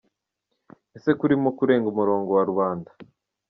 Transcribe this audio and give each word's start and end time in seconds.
Ese 0.97 1.09
ko 1.17 1.21
urimo 1.27 1.49
kurenga 1.57 1.87
umurongo 1.89 2.29
wa 2.37 2.43
Rubanda? 2.49 2.91